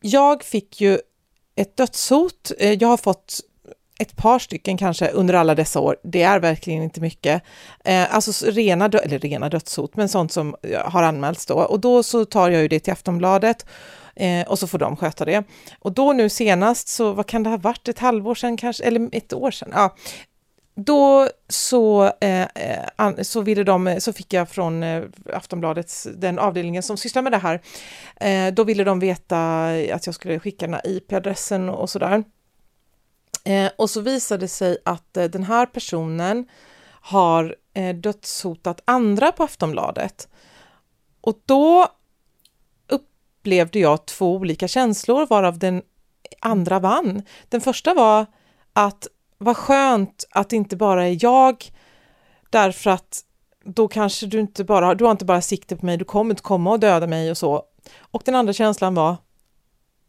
[0.00, 0.98] Jag fick ju
[1.56, 2.52] ett dödshot.
[2.58, 3.40] Eh, jag har fått
[4.00, 5.96] ett par stycken kanske under alla dessa år.
[6.02, 7.42] Det är verkligen inte mycket.
[7.84, 11.54] Eh, alltså rena, eller rena dödshot, men sånt som har anmälts då.
[11.54, 13.66] Och då så tar jag ju det till Aftonbladet
[14.16, 15.44] Eh, och så får de sköta det.
[15.78, 19.08] Och då nu senast, så vad kan det ha varit, ett halvår sedan kanske, eller
[19.12, 19.70] ett år sedan?
[19.72, 19.96] Ja,
[20.74, 26.38] då så, eh, eh så, ville de, eh, så fick jag från eh, Aftonbladets, den
[26.38, 27.60] avdelningen som sysslar med det här,
[28.16, 32.24] eh, då ville de veta att jag skulle skicka den här IP-adressen och sådär.
[33.44, 36.48] Eh, och så visade det sig att eh, den här personen
[37.02, 40.28] har eh, dödshotat andra på Aftonbladet.
[41.20, 41.88] Och då
[43.40, 45.82] upplevde jag två olika känslor varav den
[46.40, 47.22] andra vann.
[47.48, 48.26] Den första var
[48.72, 49.06] att
[49.38, 51.64] vad skönt att det inte bara är jag
[52.50, 53.24] därför att
[53.64, 56.42] då kanske du inte bara, du har inte bara sikte på mig, du kommer inte
[56.42, 57.62] komma och döda mig och så.
[58.00, 59.16] Och den andra känslan var,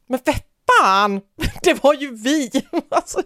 [0.08, 0.36] men för
[0.67, 1.22] fan,
[1.63, 2.52] det var ju vi!
[2.89, 3.22] Alltså,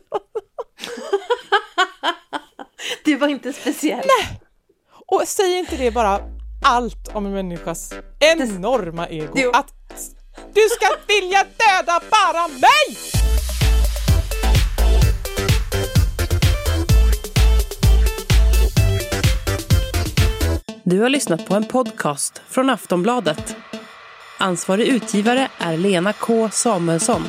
[3.05, 4.05] det var inte speciellt.
[4.05, 4.41] Nej!
[5.07, 6.19] Och säger inte det bara
[6.65, 9.33] allt om en människas enorma ego?
[9.35, 9.51] Jo.
[9.53, 9.73] Att
[10.53, 12.97] du ska vilja döda bara mig!
[20.83, 23.55] Du har lyssnat på en podcast från Aftonbladet.
[24.37, 27.23] Ansvarig utgivare är Lena K Samuelsson.